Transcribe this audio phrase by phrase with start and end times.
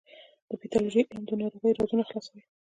[0.49, 2.41] د پیتالوژي علم د ناروغیو رازونه خلاصوي.